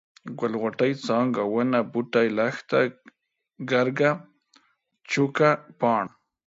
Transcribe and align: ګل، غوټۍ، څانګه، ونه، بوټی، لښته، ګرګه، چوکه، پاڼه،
ګل، 0.39 0.53
غوټۍ، 0.61 0.91
څانګه، 1.05 1.41
ونه، 1.53 1.79
بوټی، 1.91 2.27
لښته، 2.37 2.79
ګرګه، 3.69 4.11
چوکه، 5.09 5.49
پاڼه، 5.79 6.11